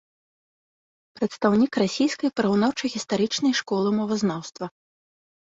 Прадстаўнік 1.19 1.71
расійскай 1.81 2.29
параўнаўча-гістарычнай 2.41 3.53
школы 3.61 3.89
мовазнаўства. 4.01 4.65